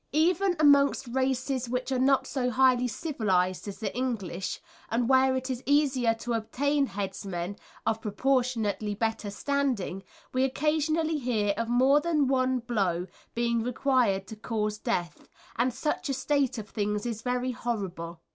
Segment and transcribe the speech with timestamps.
[0.13, 5.47] Even amongst races which are not so highly civilised as the English, and where it
[5.51, 10.01] is easier to obtain headsmen of proportionately better standing,
[10.33, 16.09] we occasionally hear of more than one blow being required to cause death, and such
[16.09, 18.21] a state of things is very horrible.